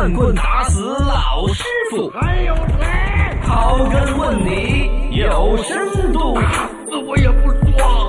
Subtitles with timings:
[0.00, 2.86] 乱棍打死老师傅，还有谁？
[3.44, 6.32] 刨根问底有深度。
[6.40, 6.50] 打
[6.86, 8.08] 死我也不说。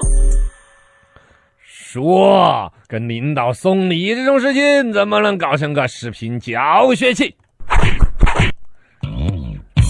[1.66, 7.35] 说跟领导送礼这种事情，怎么能搞成个视频教学器？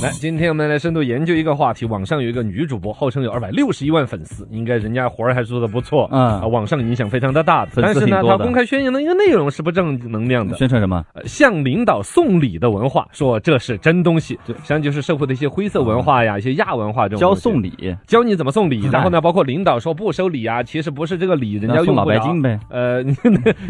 [0.02, 1.86] 来，今天我们来深度研究一个话题。
[1.86, 7.68] 网上有一个女主播，号称有二百六十一万粉丝，应该人家活儿还做的不错，嗯啊，网上影响非常的大。
[7.76, 10.56] 但是呢，她公开宣扬的一个内容是不正能量的。
[10.58, 11.06] 宣传什么？
[11.14, 22.60] 呃向领导送礼的文化，说这是真东西，对实际上就是社会的一些灰色文化呀，一些亚文化这种教送礼，教你怎么送礼，然后呢，包括领导说不收礼啊，其实不是这个礼，人家那送老用不了白金呗。
[22.70, 23.16] 呃，你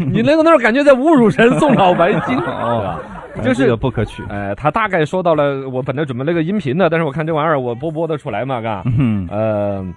[0.10, 2.98] 你那个那儿感觉在侮辱人，送老白金，哦，
[3.42, 4.22] 就是这个不可取。
[4.28, 9.94] 呃，他大概说到了，我本来准备了个音频的，但是我看这玩意儿我播播得出来嘛，嘎，嗯，呃。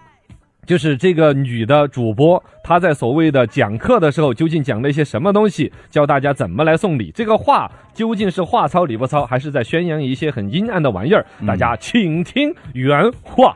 [0.65, 7.11] 就是这个女的主播，她在所谓的讲课的时候，究竟讲了一些什么东西，教大家怎么来送礼？
[7.11, 11.23] 这个话究竟是话糙理不糙，还是在宣扬一些很阴暗的玩意儿？
[11.39, 13.55] 嗯大家请听原话。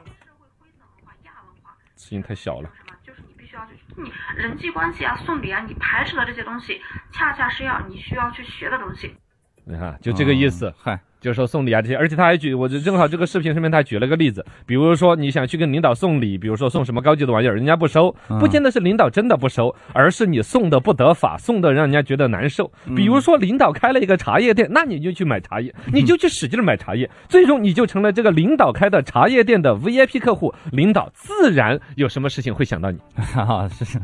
[1.98, 2.70] 声音太小了。
[2.78, 2.96] 什么？
[3.04, 6.80] 就是你必须要去，你人际关系啊、送礼啊，你排斥的这些东西，
[7.12, 9.16] 恰恰是要你需要去学的东西。
[9.70, 10.66] 你看，就这个意思。
[10.66, 22.72] 哦嗨，就是说送礼啊这些，而且他还举，我就正好这个视频上面他还举了个例子，比如说你想去跟领导送礼，比如说送什么高级的玩意儿，人家不收，嗯不见得是领导真的不收，而是你送的不得法，送的让人家觉得难受。
[22.88, 32.98] 嗯比如说领导开了一个茶叶店，那你就去买茶叶，你就去使劲儿买茶叶，最终你就成了这个领导开的茶叶店的 VIP 客户，领导自然有什么事情会想到你。
[33.16, 34.00] 哈 哈，是是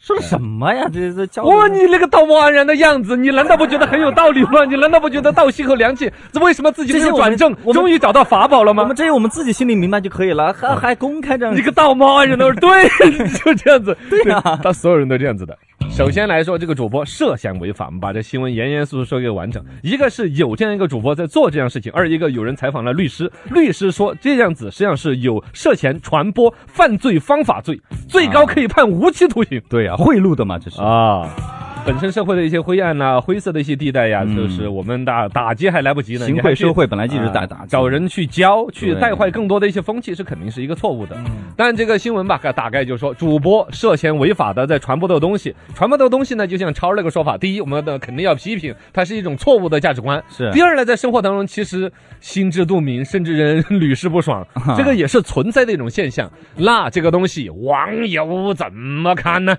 [0.00, 0.88] 说了什么呀？
[0.92, 4.64] 这这教哇，你那个道貌岸然的样子，你难道不觉得很有道理吗？
[4.64, 6.10] 你难道不觉得道心和良气？
[6.32, 8.82] 这为什么自己没这些我们有转正，终于找到法宝了吗？
[8.84, 12.88] 我们只有我们自己心里明白就可以了，还还公开这样你个道貌岸然的，对，
[13.44, 15.56] 就这样子，对呀他所有人都这样子的。
[15.98, 19.60] 首先来说，这个主播涉嫌违法，我们把这新闻严严肃肃说一个完整。
[19.82, 30.80] 一个是有这样一个主播在做这样事情，二一个有人采访了律师，律师说这样子实际上是有涉嫌传播犯罪方法罪，最高可以判无期徒刑对呀，贿赂的嘛，这是。
[30.80, 31.57] 啊。
[31.88, 41.16] 本身社会的一些灰暗呐、灰色的一些地带呀，嗯就是我们打打击还来不及呢，行贿受贿本来就是打啊打击找人去教，去带坏更多的一些风气，是肯定是一个错误的。
[41.16, 41.24] 嗯
[41.56, 50.22] 但这个新闻吧，大概就是说，主播涉嫌违法的在传播的东西，传播的东西呢，就像超那个说法，第一，我们的肯定要批评，它是一种错误的价值观。
[50.28, 51.90] 是第二呢，在生活当中，其实
[52.20, 54.46] 心知肚明，甚至人 屡试不爽，
[54.76, 56.30] 这个也是存在的一种现象。
[56.56, 59.56] 那这个东西，网友怎么看呢？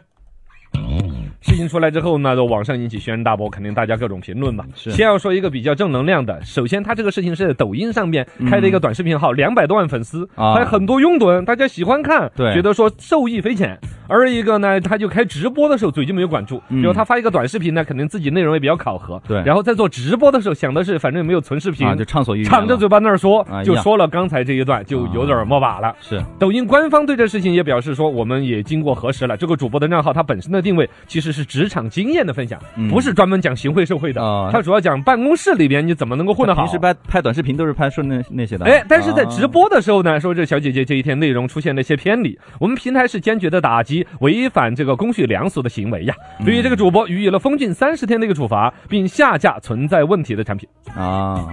[1.49, 4.63] 事情出来之后呢，就网上引起轩然大波，肯定大家各种评论嘛。
[4.75, 13.77] 是先要说一个比较正能量的，首先他这个事情是在抖音上面开的一个短视频号，两百多万粉丝，还有很多拥趸，大家喜欢看，觉得说受益匪浅。
[14.09, 16.81] 而一个呢，他就开直播的时候嘴就没有管住，嗯。
[16.81, 19.43] 比如他发一个短视频呢，肯定自己内容也比较考核，对。
[19.43, 25.93] 然后在做直播的时候想的是，反正也没有存视频，啊，就畅所欲言敞着嘴巴那儿说啊，就说了刚才这一段，就有点没把了。
[26.01, 26.23] 是。
[26.39, 32.89] 抖音官方对这事情也表示说，我们也经过核实了，这个主播的账号他本身的定位其实是职场经验的分享，嗯。
[32.89, 34.23] 不是专门讲行贿受贿的。
[34.23, 34.49] 啊。
[34.51, 36.63] 它主要讲办公室里边你怎么能够混得好。
[36.63, 36.69] 平。
[36.71, 38.63] 时拍拍短视频都是拍说那那些的。
[38.65, 46.15] 哎，但是在直啊播的时候呢，说这小姐姐这一天内容出现了一些偏离，我们平台是坚决的打击违反这个公序良俗的行为呀。
[46.39, 50.67] 嗯对于这个主播予以了封禁三十天的一个处罚，并下架存在问题的产品。
[50.95, 51.47] 啊，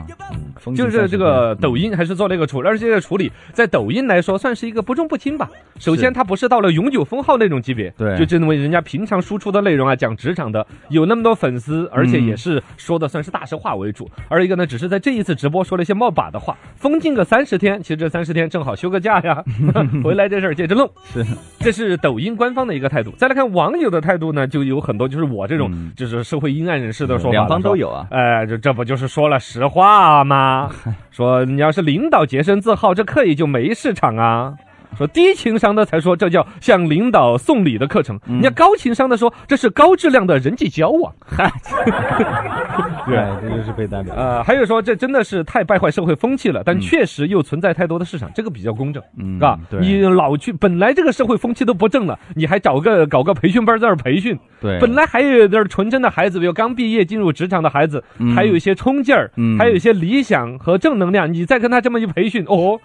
[0.75, 5.51] 就是这个抖音还是做了一个处理，而且这个处理在抖音来说算是一个不重不轻吧。
[5.79, 14.09] 首先，是它不是到了永久封号那种级别，对就认为人家平常输出的内容啊，讲职场的有那么多粉丝，而且嗯也是说的算是大实话为主。
[14.29, 19.45] 而一个呢，只是在这一次直播说了一些冒把的话，封禁个三十天，其实这三十天正好休个假呀，
[20.05, 20.89] 回来这事儿接着弄。
[21.13, 21.25] 是
[21.59, 23.11] 这是抖音官方的一个态度。
[23.19, 28.07] 再来看网友的态度呢，就有很多就是我这种嗯就是社会阴暗人士的说法了，两方都有啊。
[28.11, 30.71] 哎，这这不就是说了实话吗？
[31.11, 34.55] 说你要是领导洁身自好，这课也就没市场啊。
[34.97, 41.13] 说低情商的才说这叫向领导送礼的课程，嗯人家高情商的说这是高质量的人际交往。
[43.11, 43.17] 对，
[43.49, 44.15] 这就是被代表。
[44.15, 49.03] 呃，还有说这真的是太败坏社会风气了，但确实又存在太多的市场，这个比较公正。
[49.19, 49.81] 嗯啊，对。
[49.81, 58.35] 你老去，本来这个社会风气都不正了，你还找个搞个培训班在那儿培训，对，本来还有点纯真的孩子，比如刚毕业进入职场的孩子，嗯。
[58.35, 59.57] 还有一些冲劲儿，嗯。
[59.59, 62.79] 还有一些理想和正能量，你再跟他这么一培训，哦，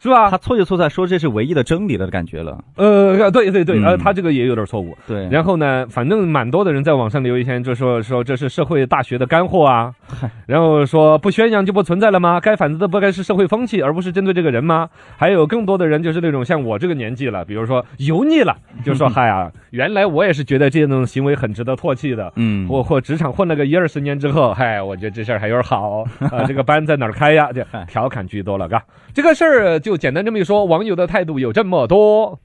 [0.00, 0.30] 是吧？
[0.30, 2.58] 他错就错在说这是唯一的真理的感觉了。
[2.76, 4.96] 呃，对对对，嗯呃，他这个也有点错误。
[5.06, 9.92] 对，然后呢，反正蛮多的人在网上留言，就说说这是社会大学的干货啊，
[10.46, 12.38] 然后说不宣扬就不存在了吗？
[12.40, 14.88] 该反思的不该是社会风气，而不是针对这个人吗？
[15.16, 22.32] 还有更多的人就是那种像我这个年纪了，比如说油腻了， 就说嗨呀，原来我也是觉得这种行为很值得唾弃的。
[22.36, 27.50] 嗯，或或职场混了个一二十年之后，嗨，我觉得这事儿还有点好啊、这个班在哪儿开呀？
[27.52, 28.82] 这 调侃居多了，嘎。
[29.14, 32.38] 这个事儿就简单这么一说，网友的态度有这么多。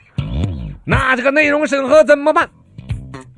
[0.84, 2.50] 那这个内容审核怎么办？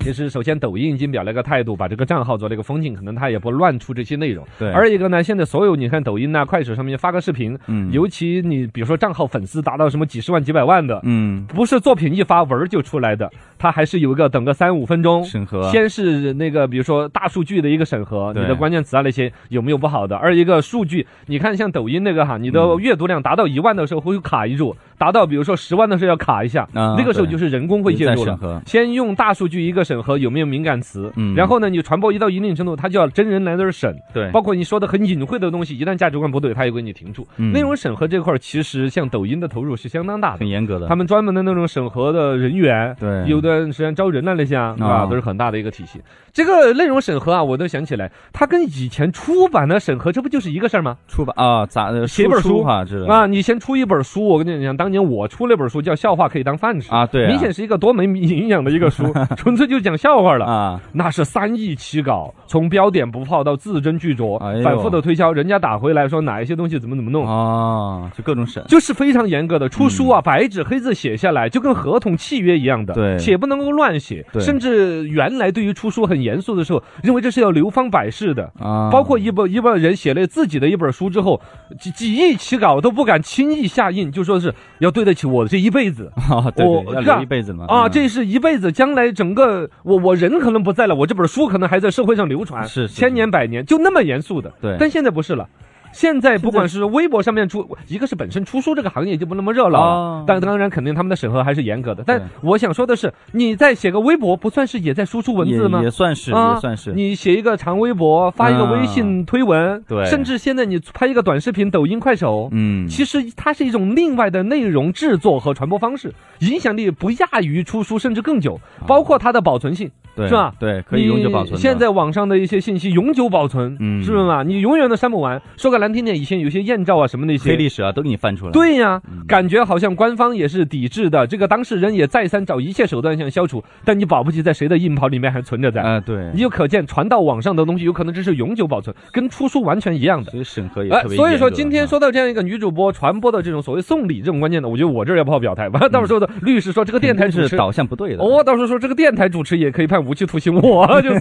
[0.02, 4.44] 其实，首先抖音已经表了个态度，把这个账号做了一个封禁，可能他也不乱出这些内容。
[4.58, 7.90] 对，二一个呢，现在所有你看抖音呐、快手上面发个视频，嗯。
[7.92, 11.44] 尤其你比如说账号粉丝达到什么几十万、几百万的，嗯。
[11.46, 15.24] 不是作品一发文儿就出来的，它还是有一个等个三五分钟。
[15.24, 15.70] 审核。
[15.70, 28.16] 先是那个比如说大数据的一个审核，你的关键词啊那些有没有不好的，二一个数据，你看像抖音那个哈，你的嗯阅读量达到一万的时候会卡一住，达到比如说十万的时候要卡一下，啊那个时候就是人工会介入了。
[28.16, 31.34] 在审核，先用大数据一个审核有没有敏感词，嗯。
[31.34, 37.26] 然后呢，你传播一到一定程度，它就要真人来那儿审，对，包括你说的很隐晦的东西，一旦价值观不对，它也给你停住。
[37.36, 37.52] 嗯。
[37.52, 40.38] 内容审核这块儿，其实像抖音的投入是相当大的。
[40.38, 43.24] 很，严格的，他们专门的那种审核的人员，对。
[43.26, 46.00] 有段时间招人了那些啊，啊，啊都是很大的一个体系。
[46.32, 50.96] 这个内容审核啊，我都想起来，它跟以前出版的审核，这不就是一个事儿吗？
[51.06, 52.62] 出版啊，咋的写本书。
[52.62, 56.90] 啊，你先出一本书，我跟你讲，当年我出了本书叫《笑话可以当饭吃》。
[56.94, 60.46] 啊，对啊，明显是一个多没营养的一个书， 纯粹就讲笑话了。
[60.46, 69.68] 啊，那是三亿起稿，从标点不泡到字斟句酌，哎反复的推敲，人家打回来说哪一些东西怎么怎么弄，啊，就各种审，就是非常严格的。
[69.68, 74.24] 出书啊，白纸黑字写下来，就跟合同契约一样的，对且不能够乱写。
[74.32, 78.44] 对甚至原来对于出书很严肃的时候，认为这是要流芳百世的。
[78.60, 81.40] 啊，包括一本一本人写了自己的一本书之后，
[81.80, 86.12] 几几亿起稿都不敢轻易下印，就说是要对得起我这一辈子。
[86.30, 94.52] 啊， 对一辈子嘛，啊，嗯这是一辈子，将来整个我我人可能不在了，我这本书可能还在社会上流传，是是千年百年，就那么严肃的。
[94.60, 95.48] 对但现在不是了。
[95.92, 102.02] 现在不管是微博上面出，一个是本身出书这个行业就不那么热闹了哦，但当然肯定他们的审核还是严格的。
[102.06, 105.78] 但我想说的是，你在写个微博，不算是也在输出文字吗？
[105.78, 105.84] 也？
[105.84, 106.54] 也算是，啊？
[106.54, 110.04] 也算是，你写一个长微博，发一个微信推文，对。
[110.06, 120.52] 甚至现在你拍一个短视频，抖音、快手，嗯，其实它是一种另外的内容制作和传播方式，影响力不亚于出书，甚至更久，包括它的保存性，对是吧？
[120.58, 121.54] 对，可以永久保存。
[121.54, 124.42] 你现在网上的一些信息永久保存，嗯是嘛？
[124.42, 125.40] 你永远都删不完。
[125.56, 127.56] 说个难听点，以前有些艳照啊什么那些黑。
[127.56, 135.80] 历史啊，都给你翻出来。，对呀，嗯感觉好像官方也是抵制的，这个当事人也再三找一切手段想消除，但你保不齐在谁的硬盘里面还存着在。
[135.80, 140.30] 啊，对，你就可见传到网上的东西有可能这是永久保存，跟出书完全一样的。
[140.32, 141.28] 所以审核也呃特，别严格。
[141.28, 145.68] 所以说今天啊说到这样一个女主播传播的这种所谓送礼这种观念呢，我觉得我这儿要不好表态。
[145.68, 148.22] 完了，到时候的律师说这个电台是导向不对的。
[148.22, 151.12] 哦，到时候说这个电台主持也可以判无期徒刑，我就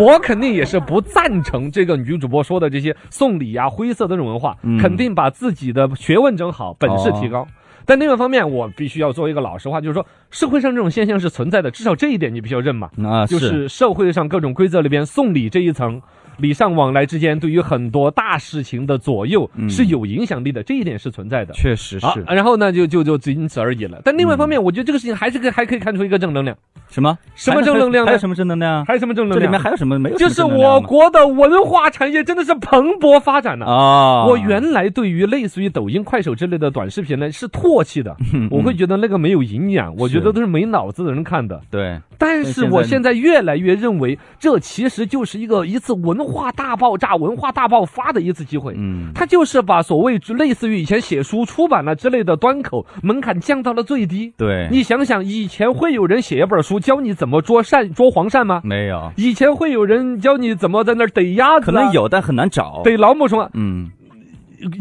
[0.00, 7.46] 我肯定也是不赞成这个女主播说的这些送礼啊、灰色的这种文化，肯定把自己的学问整好，本事提高。
[7.84, 12.90] 但另外一方面，我必须要做一个老实话，就是说社会上这种现象是存在的，至少这一点你必须要认嘛。
[13.02, 16.02] 啊，就是社会上各种规则里边送礼这一层，
[16.38, 19.68] 礼尚往来之间，对于很多大事情的左右嗯。
[19.68, 21.52] 是有影响力的，这一点是存在的。
[21.52, 24.00] 确实好是，然后呢，就就就仅此而已了。
[24.04, 26.56] 但另外一方面，我觉得这个事情还是可以还可以看出一个正能量，
[26.88, 27.16] 什么？
[27.36, 28.08] 什么正能量呢？
[28.08, 28.84] 还有什么正能量？
[28.86, 29.40] 还有什么正能量？
[29.40, 30.42] 这里面还有什么没有就是？
[30.42, 38.16] 我国的文化产业真的是蓬勃发展呢、啊，我原来对于类似于抖音、快手之类的短视频呢是唾弃的，
[38.50, 41.60] 我会觉得那个没有营养，我觉得都是没脑子的人看的。
[41.70, 42.00] 对。
[42.20, 48.74] 但是我现在越来越认为，这其实就是一个一次文化大爆炸、文化大爆发的一次机会。
[48.76, 54.32] 嗯他就是把所谓类似于以前写书、出版了之类的端口门槛降到了最低。
[54.36, 58.60] 对，你想想，以前会有人写一本书教你怎么捉鳝、捉黄鳝吗？
[58.62, 62.82] 没有，以前会有人教你怎么在那儿逮鸭子、可能，有，但很难找。
[62.84, 63.50] 逮老母虫啊。
[63.54, 63.90] 嗯，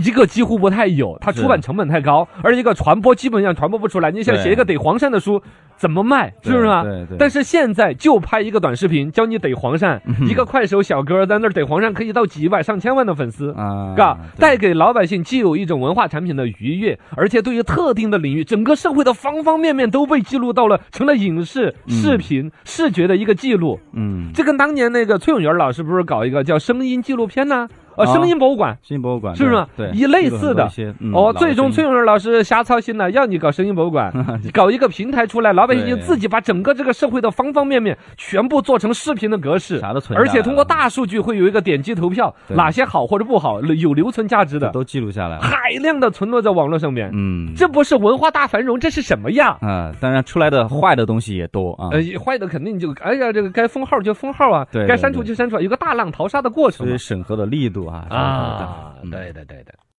[0.04, 4.12] 一个几乎不太有，它出版成本太高，而一个传播基本上传播不出来。
[4.12, 5.42] 你想写一个逮黄鳝的书，
[5.78, 6.34] 怎么卖？
[6.42, 6.84] 是不是啊？
[6.84, 7.18] 对对。
[7.18, 13.52] 但是现在就拍一个短视频，教你逮黄鳝，一个快手小哥在那儿逮黄鳝，可以到几百上千万的粉丝。
[13.58, 23.80] 啊，嘎，对带给老百姓既有一种文化产品的愉悦，而且对于特定的领域，整个社会的方方面面都被记录到了，成了影视、视频、视觉的一个记录。
[23.94, 27.68] 嗯，这跟当年那个崔永元老师不是搞一个叫声音纪录片呢、
[27.98, 28.14] 呃，啊。
[28.14, 28.78] 声音博物馆。
[28.82, 29.66] 声音博物馆是不是？
[29.76, 30.70] 对，一类似的。
[31.14, 34.14] 哦，最终崔永元老师瞎操心了，要你搞声音博物馆，
[34.54, 45.38] 搞一个平台出来，老百姓就自己把整个这个社会的方方面面全部做成视频的格式，啥都存而且通过大数据会有一个点击投票，哪些好或者不好，有留存价值的，都记录下来。
[45.40, 47.10] 海量的存落在网络上面。
[47.14, 49.58] 嗯，这不是文化大繁荣，这是什么呀？
[49.62, 51.90] 啊，当然出来的坏的东西也多啊。
[51.92, 56.90] 呃，坏的肯定就，哎呀，这个该封号就封号啊，该删除就删除，有个大浪淘沙的过程嘛。
[56.92, 59.74] 所以审核的力度啊，对的对的。